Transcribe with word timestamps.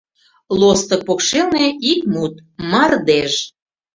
Лостык 0.59 1.01
покшелне— 1.07 1.67
ик 1.91 2.01
мут: 2.13 2.33
«Мардеж». 2.71 3.33